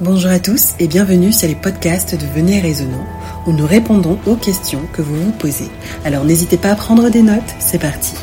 [0.00, 3.06] Bonjour à tous et bienvenue sur les podcasts de Venez Raisonnant
[3.46, 5.68] où nous répondons aux questions que vous vous posez.
[6.04, 8.16] Alors n'hésitez pas à prendre des notes, c'est parti.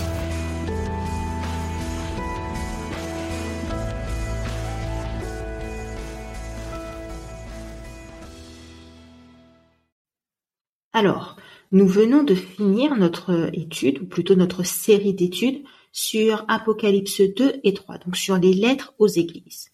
[10.91, 11.37] Alors,
[11.71, 15.63] nous venons de finir notre étude, ou plutôt notre série d'études
[15.93, 19.69] sur Apocalypse 2 et 3, donc sur les lettres aux églises.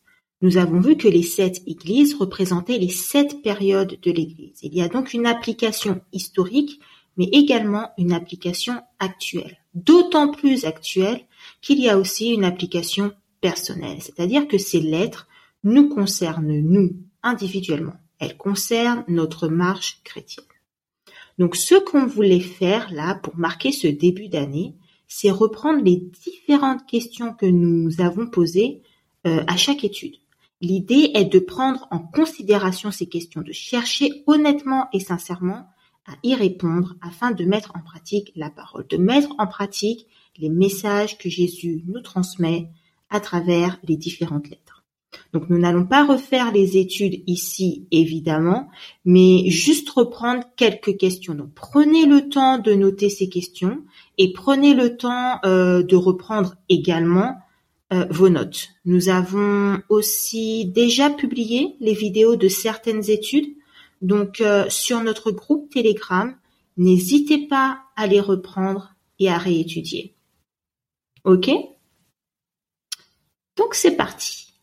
[0.46, 4.59] Nous avons vu que les sept églises représentaient les sept périodes de l'église.
[4.62, 6.80] Il y a donc une application historique,
[7.18, 9.58] mais également une application actuelle.
[9.73, 11.21] D'autant plus actuelle
[11.62, 15.27] qu'il y a aussi une application personnelle, c'est-à-dire que ces lettres
[15.63, 16.91] nous concernent, nous,
[17.23, 17.96] individuellement.
[18.20, 20.46] Elles concernent notre marche chrétienne.
[21.40, 24.76] Donc ce qu'on voulait faire là pour marquer ce début d'année,
[25.07, 28.84] c'est reprendre les différentes questions que nous avons posées
[29.26, 30.18] euh, à chaque étude.
[30.62, 35.68] L'idée est de prendre en considération ces questions, de chercher honnêtement et sincèrement
[36.07, 40.07] à y répondre afin de mettre en pratique la parole, de mettre en pratique
[40.38, 42.70] les messages que Jésus nous transmet
[43.10, 44.84] à travers les différentes lettres.
[45.34, 48.70] Donc nous n'allons pas refaire les études ici, évidemment,
[49.05, 51.35] mais juste reprendre quelques questions.
[51.35, 53.84] Donc prenez le temps de noter ces questions
[54.18, 57.35] et prenez le temps euh, de reprendre également
[57.91, 58.70] vos notes.
[58.84, 63.55] Nous avons aussi déjà publié les vidéos de certaines études,
[64.02, 66.36] donc euh, sur notre groupe Telegram.
[66.78, 70.16] N'hésitez pas à les reprendre et à réétudier.
[71.24, 71.50] Ok?
[73.58, 74.53] Donc c'est parti.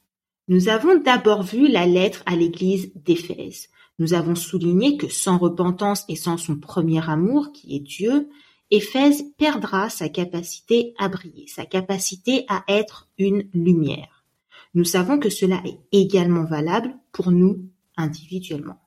[0.48, 3.68] Nous avons d'abord vu la lettre à l'église d'Éphèse.
[3.98, 8.28] Nous avons souligné que sans repentance et sans son premier amour, qui est Dieu,
[8.74, 14.24] Éphèse perdra sa capacité à briller, sa capacité à être une lumière.
[14.72, 17.66] Nous savons que cela est également valable pour nous
[17.98, 18.80] individuellement.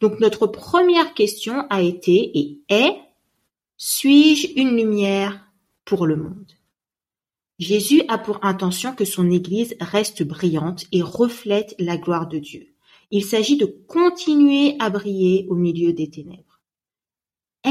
[0.00, 2.96] Donc notre première question a été et est
[3.76, 5.46] suis-je une lumière
[5.84, 6.52] pour le monde?
[7.58, 12.74] Jésus a pour intention que son Église reste brillante et reflète la gloire de Dieu.
[13.10, 16.47] Il s'agit de continuer à briller au milieu des ténèbres.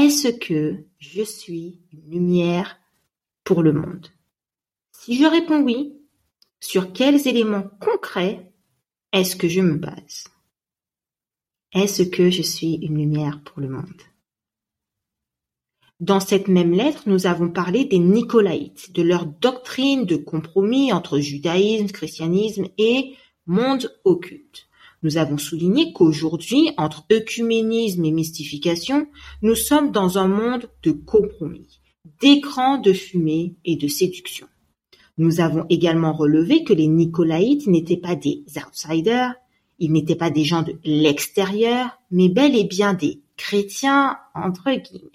[0.00, 2.78] Est-ce que je suis une lumière
[3.42, 4.06] pour le monde?
[4.92, 5.92] Si je réponds oui,
[6.60, 8.52] sur quels éléments concrets
[9.12, 10.28] est-ce que je me base?
[11.72, 14.02] Est-ce que je suis une lumière pour le monde?
[15.98, 21.18] Dans cette même lettre, nous avons parlé des Nicolaïtes, de leur doctrine de compromis entre
[21.18, 23.16] judaïsme, christianisme et
[23.46, 24.67] monde occulte.
[25.02, 29.06] Nous avons souligné qu'aujourd'hui, entre œcuménisme et mystification,
[29.42, 31.80] nous sommes dans un monde de compromis,
[32.20, 34.48] d'écrans de fumée et de séduction.
[35.18, 39.34] Nous avons également relevé que les Nicolaïtes n'étaient pas des outsiders,
[39.78, 45.10] ils n'étaient pas des gens de l'extérieur, mais bel et bien des chrétiens, entre guillemets.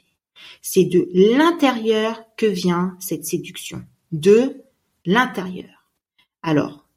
[0.62, 3.84] C'est de l'intérieur que vient cette séduction.
[4.12, 4.62] De
[5.06, 5.90] l'intérieur.
[6.42, 6.88] Alors,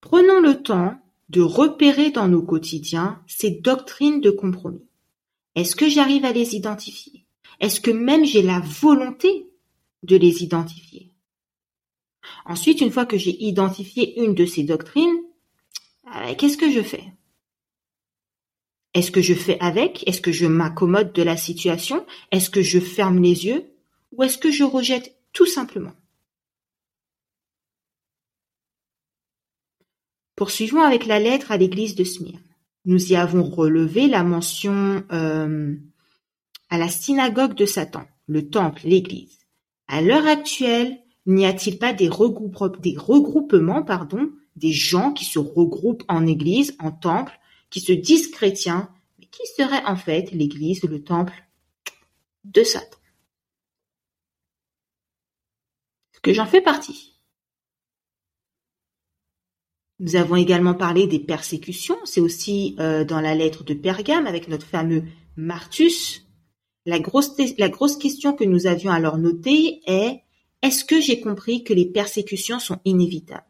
[0.00, 0.98] prenons le temps
[1.30, 4.84] de repérer dans nos quotidiens ces doctrines de compromis.
[5.54, 7.24] Est-ce que j'arrive à les identifier?
[7.60, 9.48] Est-ce que même j'ai la volonté
[10.02, 11.12] de les identifier?
[12.46, 15.20] Ensuite, une fois que j'ai identifié une de ces doctrines,
[16.16, 17.04] euh, qu'est-ce que je fais?
[18.94, 20.02] Est-ce que je fais avec?
[20.08, 22.04] Est-ce que je m'accommode de la situation?
[22.32, 23.72] Est-ce que je ferme les yeux?
[24.12, 25.92] Ou est-ce que je rejette tout simplement?
[30.40, 32.40] Poursuivons avec la lettre à l'église de Smyrne.
[32.86, 35.76] Nous y avons relevé la mention euh,
[36.70, 39.40] à la synagogue de Satan, le temple, l'église.
[39.86, 46.26] À l'heure actuelle, n'y a-t-il pas des, regroupements, pardon, des gens qui se regroupent en
[46.26, 51.34] église, en temple, qui se disent chrétiens, mais qui serait en fait l'église, le temple
[52.44, 52.96] de Satan?
[56.14, 57.19] Est-ce que j'en fais partie?
[60.00, 61.98] Nous avons également parlé des persécutions.
[62.04, 65.04] C'est aussi euh, dans la lettre de Pergame avec notre fameux
[65.36, 66.26] Martus.
[66.86, 67.36] La grosse,
[67.98, 70.22] question que nous avions alors notée est
[70.62, 73.44] est-ce que j'ai compris que les persécutions sont inévitables?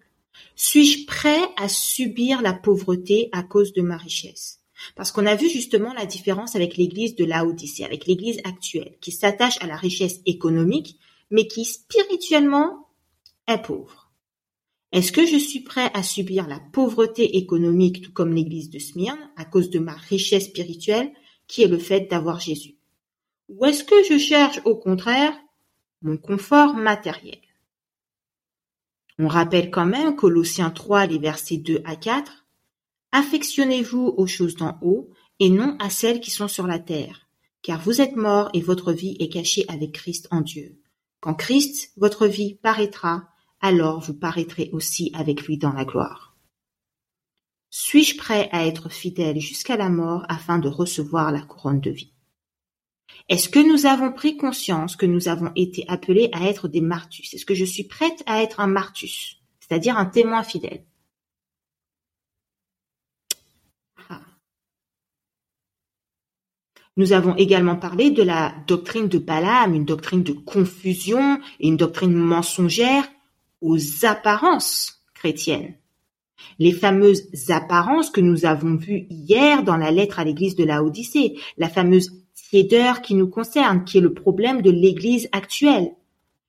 [0.57, 4.61] Suis-je prêt à subir la pauvreté à cause de ma richesse?
[4.97, 9.13] Parce qu'on a vu justement la différence avec l'église de Laodicée, avec l'église actuelle, qui
[9.13, 10.99] s'attache à la richesse économique,
[11.31, 12.89] mais qui spirituellement
[13.47, 14.00] est pauvre.
[14.93, 19.31] Est-ce que je suis prêt à subir la pauvreté économique tout comme l'église de Smyrne
[19.37, 21.13] à cause de ma richesse spirituelle
[21.47, 22.77] qui est le fait d'avoir Jésus?
[23.49, 25.37] Ou est-ce que je cherche au contraire
[26.03, 27.41] mon confort matériel?
[29.19, 32.47] On rappelle quand même Colossiens 3 les versets 2 à 4
[33.13, 35.11] Affectionnez-vous aux choses d'en haut
[35.41, 37.29] et non à celles qui sont sur la terre,
[37.63, 40.81] car vous êtes morts et votre vie est cachée avec Christ en Dieu.
[41.21, 43.30] Quand Christ, votre vie, paraîtra,
[43.61, 46.37] alors vous paraîtrez aussi avec lui dans la gloire.
[47.71, 52.13] Suis-je prêt à être fidèle jusqu'à la mort afin de recevoir la couronne de vie?
[53.29, 57.33] Est-ce que nous avons pris conscience que nous avons été appelés à être des martus
[57.33, 60.85] Est-ce que je suis prête à être un martus, c'est-à-dire un témoin fidèle?
[64.09, 64.21] Ah.
[66.97, 71.77] Nous avons également parlé de la doctrine de Balaam, une doctrine de confusion et une
[71.77, 73.09] doctrine mensongère
[73.61, 75.75] aux apparences chrétiennes.
[76.59, 80.83] Les fameuses apparences que nous avons vues hier dans la lettre à l'église de la
[80.83, 85.93] Odyssée, la fameuse tiédeur qui nous concerne, qui est le problème de l'église actuelle.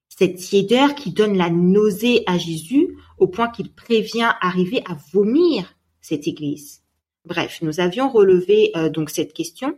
[0.07, 5.75] Cette tiédeur qui donne la nausée à Jésus au point qu'il prévient arriver à vomir
[6.01, 6.81] cette église.
[7.25, 9.77] Bref, nous avions relevé euh, donc cette question.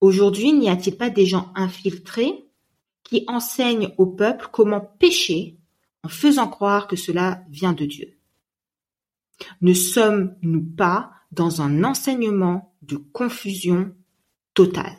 [0.00, 2.44] Aujourd'hui, n'y a-t-il pas des gens infiltrés
[3.02, 5.58] qui enseignent au peuple comment pécher
[6.04, 8.18] en faisant croire que cela vient de Dieu.
[9.62, 13.94] Ne sommes-nous pas dans un enseignement de confusion
[14.52, 14.96] totale?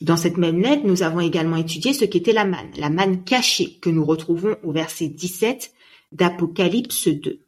[0.00, 3.78] Dans cette même lettre, nous avons également étudié ce qu'était la manne, la manne cachée
[3.80, 5.74] que nous retrouvons au verset 17
[6.12, 7.44] d'Apocalypse 2.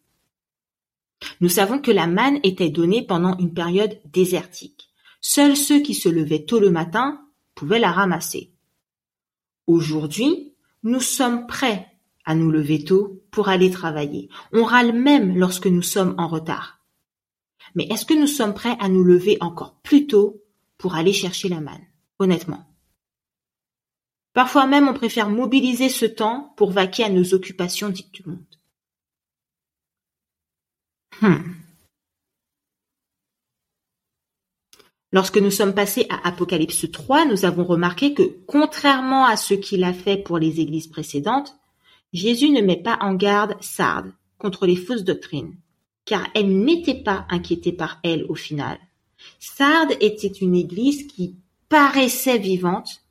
[1.41, 4.91] Nous savons que la manne était donnée pendant une période désertique.
[5.21, 7.22] Seuls ceux qui se levaient tôt le matin
[7.67, 8.50] la ramasser.
[9.67, 11.88] Aujourd'hui, nous sommes prêts
[12.25, 14.29] à nous lever tôt pour aller travailler.
[14.53, 16.81] On râle même lorsque nous sommes en retard.
[17.75, 20.43] Mais est-ce que nous sommes prêts à nous lever encore plus tôt
[20.79, 21.87] pour aller chercher la manne?
[22.19, 22.67] Honnêtement.
[24.32, 28.44] Parfois même, on préfère mobiliser ce temps pour vaquer à nos occupations dites du monde.
[31.20, 31.62] Hmm.
[35.12, 39.85] Lorsque nous sommes passés à Apocalypse 3, nous avons remarqué que, contrairement à ce qu'il
[39.85, 41.55] a fait pour les églises précédentes,
[42.14, 45.55] Jésus ne met pas en garde Sardes contre les fausses doctrines,
[46.06, 48.79] car elle n'était pas inquiétée par elles au final.
[49.38, 51.37] Sardes était une église qui
[51.69, 53.03] paraissait vivante,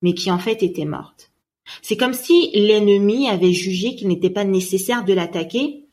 [0.00, 1.30] mais qui en fait était morte.
[1.82, 5.84] C'est comme si l'ennemi avait jugé qu'il n'était pas nécessaire de l'attaquer,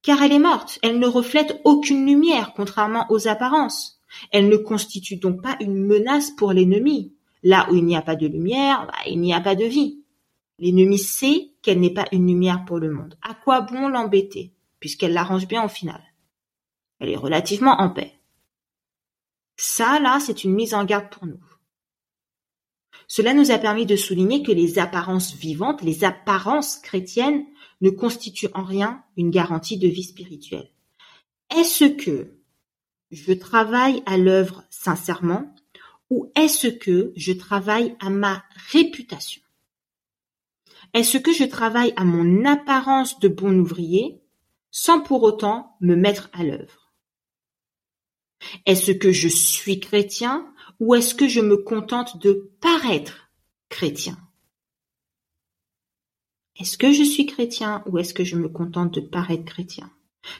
[0.00, 4.01] car elle est morte, elle ne reflète aucune lumière, contrairement aux apparences.
[4.30, 7.14] Elle ne constitue donc pas une menace pour l'ennemi.
[7.42, 10.02] Là où il n'y a pas de lumière, bah, il n'y a pas de vie.
[10.58, 13.18] L'ennemi sait qu'elle n'est pas une lumière pour le monde.
[13.22, 16.00] À quoi bon l'embêter, puisqu'elle l'arrange bien au final?
[17.00, 18.12] Elle est relativement en paix.
[19.56, 21.40] Ça, là, c'est une mise en garde pour nous.
[23.08, 27.44] Cela nous a permis de souligner que les apparences vivantes, les apparences chrétiennes,
[27.80, 30.70] ne constituent en rien une garantie de vie spirituelle.
[31.54, 32.41] Est-ce que
[33.12, 35.54] je travaille à l'œuvre sincèrement
[36.10, 39.42] ou est-ce que je travaille à ma réputation?
[40.94, 44.20] Est-ce que je travaille à mon apparence de bon ouvrier
[44.70, 46.92] sans pour autant me mettre à l'œuvre?
[48.66, 53.30] Est-ce que je suis chrétien ou est-ce que je me contente de paraître
[53.68, 54.18] chrétien?
[56.58, 59.90] Est-ce que je suis chrétien ou est-ce que je me contente de paraître chrétien?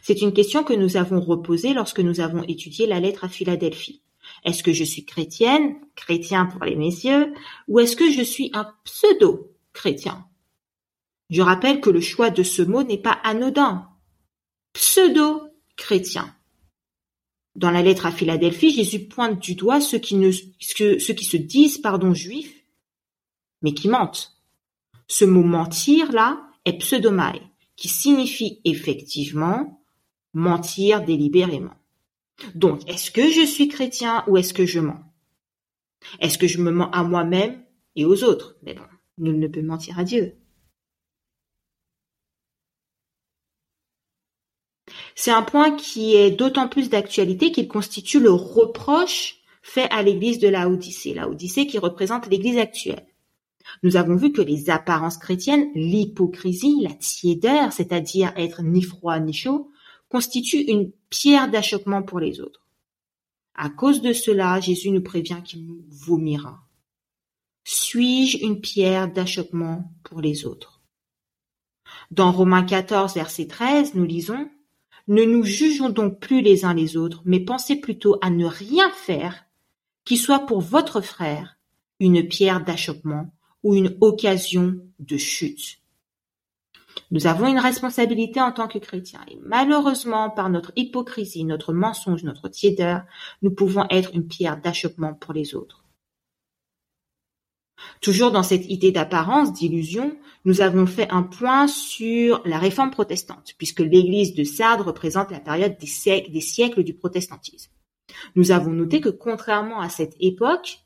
[0.02, 4.02] C'est une question que nous avons reposée lorsque nous avons étudié la lettre à Philadelphie.
[4.44, 7.32] Est-ce que je suis chrétienne, chrétien pour les messieurs,
[7.68, 10.26] ou est-ce que je suis un pseudo-chrétien?
[11.30, 13.88] Je rappelle que le choix de ce mot n'est pas anodin.
[14.74, 16.34] Pseudo-chrétien.
[17.54, 20.16] Dans la lettre à Philadelphie, Jésus pointe du doigt ceux qui,
[20.60, 22.64] se disent pardon juifs,
[23.60, 24.38] mais qui mentent.
[25.08, 27.42] Ce mot mentir là est pseudomai
[27.82, 29.82] qui signifie effectivement
[30.34, 31.74] mentir délibérément.
[32.54, 35.00] Donc, est-ce que je suis chrétien ou est-ce que je mens?
[36.20, 37.60] Est-ce que je me mens à moi-même
[37.96, 38.56] et aux autres?
[38.62, 38.84] Mais bon,
[39.18, 40.36] nul ne peut mentir à Dieu.
[45.16, 50.38] C'est un point qui est d'autant plus d'actualité qu'il constitue le reproche fait à l'église
[50.38, 53.11] de la Odyssée, la Odyssée qui représente l'église actuelle.
[53.82, 59.32] Nous avons vu que les apparences chrétiennes, l'hypocrisie, la tiédeur, c'est-à-dire être ni froid ni
[59.32, 59.70] chaud,
[60.08, 62.66] constituent une pierre d'achoppement pour les autres.
[63.54, 66.60] À cause de cela, Jésus nous prévient qu'il nous vomira.
[67.64, 70.80] Suis-je une pierre d'achoppement pour les autres?
[72.10, 74.50] Dans Romains 14, verset 13, nous lisons
[75.08, 78.90] Ne nous jugeons donc plus les uns les autres, mais pensez plutôt à ne rien
[78.90, 79.44] faire
[80.04, 81.58] qui soit pour votre frère
[82.00, 85.78] une pierre d'achoppement ou une occasion de chute.
[87.10, 92.24] Nous avons une responsabilité en tant que chrétiens et malheureusement, par notre hypocrisie, notre mensonge,
[92.24, 93.02] notre tiédeur,
[93.42, 95.82] nous pouvons être une pierre d'achoppement pour les autres.
[98.00, 103.54] Toujours dans cette idée d'apparence, d'illusion, nous avons fait un point sur la réforme protestante,
[103.58, 107.72] puisque l'église de Sardes représente la période des siècles, des siècles du protestantisme.
[108.36, 110.80] Nous avons noté que contrairement à cette époque,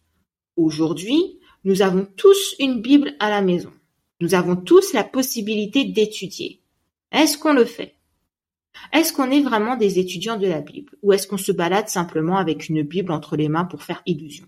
[0.56, 3.73] aujourd'hui, nous avons tous une Bible à la maison.
[4.21, 6.63] Nous avons tous la possibilité d'étudier.
[7.11, 7.97] Est-ce qu'on le fait?
[8.93, 10.93] Est-ce qu'on est vraiment des étudiants de la Bible?
[11.03, 14.47] Ou est-ce qu'on se balade simplement avec une Bible entre les mains pour faire illusion?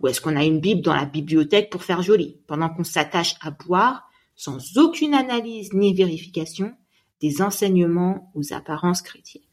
[0.00, 3.36] Ou est-ce qu'on a une Bible dans la bibliothèque pour faire joli, pendant qu'on s'attache
[3.40, 6.74] à boire, sans aucune analyse ni vérification,
[7.20, 9.44] des enseignements aux apparences chrétiennes.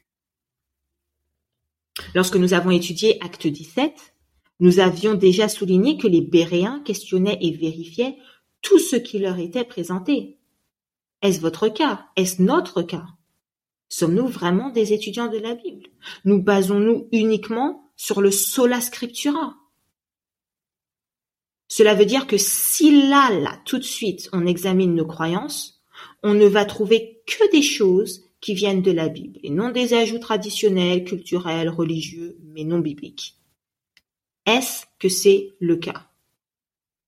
[2.16, 4.16] Lorsque nous avons étudié Acte 17,
[4.60, 8.18] nous avions déjà souligné que les Béréens questionnaient et vérifiaient
[8.62, 10.38] tout ce qui leur était présenté.
[11.22, 12.08] Est-ce votre cas?
[12.16, 13.06] Est-ce notre cas?
[13.88, 15.88] Sommes-nous vraiment des étudiants de la Bible?
[16.26, 19.56] Nous basons-nous uniquement sur le sola scriptura?
[21.68, 25.82] Cela veut dire que si là, là, tout de suite, on examine nos croyances,
[26.24, 29.94] on ne va trouver que des choses qui viennent de la Bible et non des
[29.94, 33.39] ajouts traditionnels, culturels, religieux, mais non bibliques.
[34.50, 36.08] Est-ce que c'est le cas?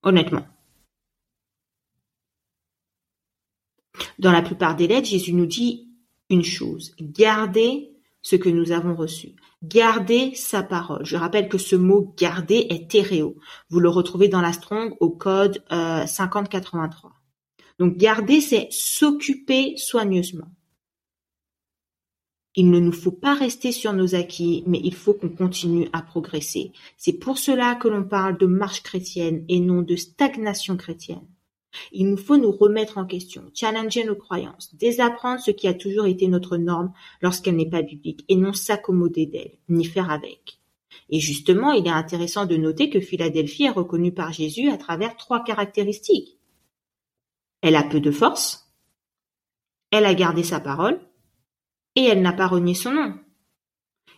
[0.03, 0.45] Honnêtement.
[4.19, 5.89] Dans la plupart des lettres, Jésus nous dit
[6.29, 7.89] une chose, gardez
[8.21, 9.29] ce que nous avons reçu.
[9.63, 11.03] Gardez sa parole.
[11.03, 13.35] Je rappelle que ce mot garder est théréo.
[13.69, 17.09] Vous le retrouvez dans la Strong au code 5083.
[17.09, 17.13] Euh,
[17.79, 20.47] Donc garder, c'est s'occuper soigneusement.
[22.55, 26.01] Il ne nous faut pas rester sur nos acquis, mais il faut qu'on continue à
[26.01, 26.73] progresser.
[26.97, 31.25] C'est pour cela que l'on parle de marche chrétienne et non de stagnation chrétienne.
[31.93, 36.05] Il nous faut nous remettre en question, challenger nos croyances, désapprendre ce qui a toujours
[36.05, 36.91] été notre norme
[37.21, 40.59] lorsqu'elle n'est pas biblique et non s'accommoder d'elle, ni faire avec.
[41.09, 45.15] Et justement, il est intéressant de noter que Philadelphie est reconnue par Jésus à travers
[45.15, 46.37] trois caractéristiques.
[47.61, 48.73] Elle a peu de force,
[49.91, 50.99] elle a gardé sa parole,
[51.95, 53.13] et elle n'a pas renié son nom.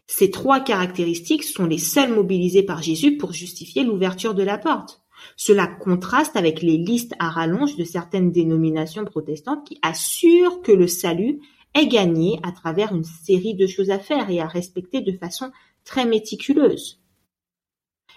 [0.08, 5.02] Ces trois caractéristiques sont les seules mobilisées par Jésus pour justifier l'ouverture de la porte.
[5.38, 10.88] Cela contraste avec les listes à rallonge de certaines dénominations protestantes qui assurent que le
[10.88, 11.40] salut
[11.74, 15.52] est gagné à travers une série de choses à faire et à respecter de façon
[15.86, 17.02] très méticuleuse.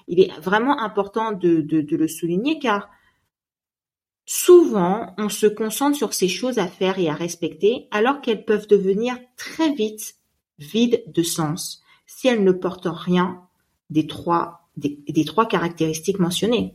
[0.09, 2.89] Il est vraiment important de, le souligner car
[4.29, 8.67] Souvent, on se concentre sur ces choses à faire et à respecter alors qu'elles peuvent
[8.67, 10.17] devenir très vite
[10.59, 13.47] vides de sens si elles ne portent rien
[13.89, 16.75] des trois, des, trois caractéristiques mentionnées.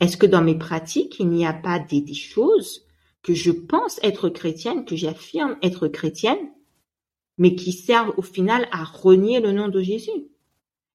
[0.00, 2.86] Est-ce que dans mes pratiques, il n'y a pas des, des choses
[3.22, 6.50] que je pense être chrétienne, que j'affirme être chrétienne,
[7.36, 10.30] mais qui servent au final à renier le nom de Jésus?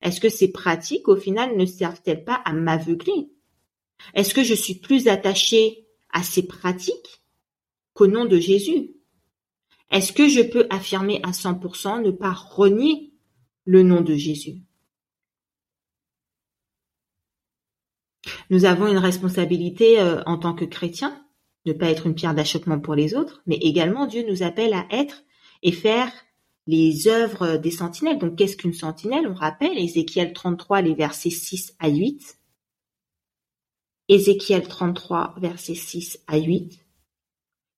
[0.02, 3.30] Est-ce que ces pratiques, au final, ne servent-elles pas à m'aveugler?
[4.14, 7.24] Est-ce que je suis plus attaché à ces pratiques
[7.94, 8.92] qu'au nom de Jésus?
[9.92, 13.14] Est-ce que je peux affirmer à 100% ne pas renier
[13.66, 14.62] le nom de Jésus?
[18.50, 21.26] Nous avons une responsabilité euh, en tant que chrétiens,
[21.66, 24.86] ne pas être une pierre d'achoppement pour les autres, mais également Dieu nous appelle à
[24.92, 25.24] être
[25.64, 26.12] et faire
[26.68, 28.20] les œuvres des sentinelles.
[28.20, 29.28] Donc qu'est-ce qu'une sentinelle?
[29.28, 32.38] On rappelle Ézéchiel 33, les versets 6 à 8.
[34.08, 36.80] Ézéchiel 33, versets 6 à 8.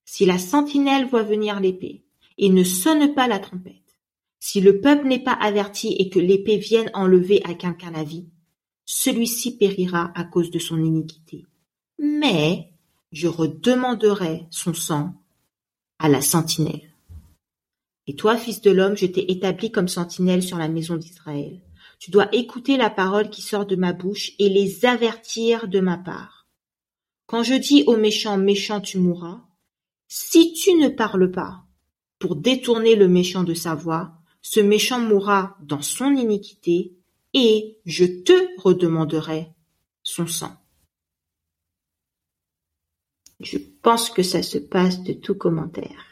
[0.04, 2.04] Si la sentinelle voit venir l'épée
[2.36, 3.98] et ne sonne pas la trompette,
[4.38, 8.28] si le peuple n'est pas averti et que l'épée vienne enlever à quelqu'un la vie,
[8.84, 11.46] celui-ci périra à cause de son iniquité.
[11.98, 12.72] Mais
[13.10, 15.14] je redemanderai son sang
[15.98, 16.94] à la sentinelle.
[18.06, 21.60] Et toi, fils de l'homme, je t'ai établi comme sentinelle sur la maison d'Israël.
[21.98, 25.98] Tu dois écouter la parole qui sort de ma bouche et les avertir de ma
[25.98, 26.46] part.
[27.26, 29.40] Quand je dis au méchant méchant tu mourras,
[30.06, 31.64] si tu ne parles pas
[32.18, 36.96] pour détourner le méchant de sa voie, ce méchant mourra dans son iniquité
[37.34, 39.52] et je te redemanderai
[40.02, 40.56] son sang.
[43.40, 46.06] Je pense que ça se passe de tout commentaire.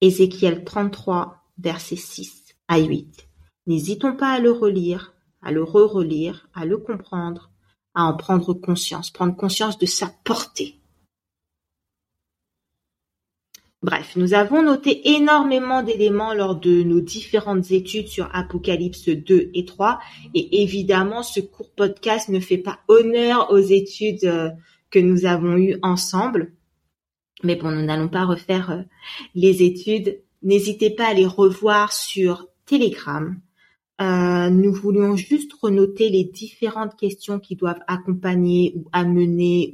[0.00, 3.26] Ézéchiel 33, versets 6 à 8.
[3.66, 7.50] N'hésitons pas à le relire, à le re-relire, à le comprendre,
[7.94, 10.76] à en prendre conscience, prendre conscience de sa portée.
[13.82, 19.64] Bref, nous avons noté énormément d'éléments lors de nos différentes études sur Apocalypse 2 et
[19.64, 20.00] 3
[20.34, 24.50] et évidemment ce court podcast ne fait pas honneur aux études euh,
[24.90, 26.52] que nous avons eues ensemble.
[27.42, 28.82] Mais bon, nous n'allons pas refaire euh,
[29.34, 30.20] les études.
[30.42, 33.38] N'hésitez pas à les revoir sur Telegram.
[34.00, 39.72] Euh, nous voulions juste renoter les différentes questions qui doivent accompagner ou amener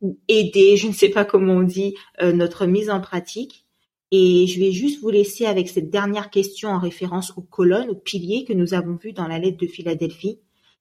[0.00, 3.64] ou, aider, je ne sais pas comment on dit, euh, notre mise en pratique.
[4.10, 7.94] Et je vais juste vous laisser avec cette dernière question en référence aux colonnes, aux
[7.94, 10.38] piliers que nous avons vus dans la lettre de Philadelphie.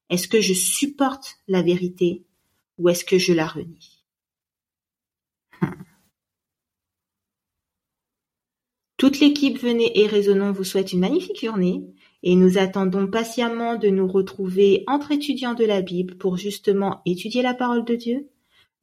[0.10, 2.26] Est-ce que je supporte la vérité
[2.78, 4.04] ou est-ce que je la renie?
[8.98, 11.84] Toute l'équipe Venez et Raisonnons vous souhaite une magnifique journée
[12.24, 17.42] et nous attendons patiemment de nous retrouver entre étudiants de la Bible pour justement étudier
[17.42, 18.28] la parole de Dieu.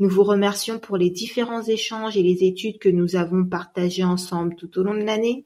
[0.01, 4.55] Nous vous remercions pour les différents échanges et les études que nous avons partagées ensemble
[4.55, 5.45] tout au long de l'année.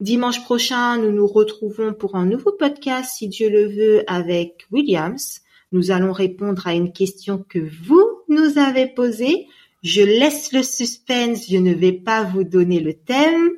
[0.00, 5.40] Dimanche prochain, nous nous retrouvons pour un nouveau podcast, si Dieu le veut, avec Williams.
[5.72, 9.46] Nous allons répondre à une question que vous nous avez posée.
[9.82, 13.50] Je laisse le suspense, je ne vais pas vous donner le thème,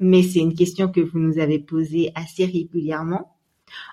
[0.00, 3.34] mais c'est une question que vous nous avez posée assez régulièrement.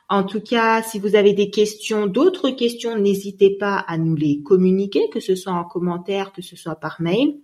[0.08, 4.42] En tout cas, si vous avez des questions, d'autres questions, n'hésitez pas à nous les
[4.42, 7.36] communiquer, que ce soit en commentaire, que ce soit par mail.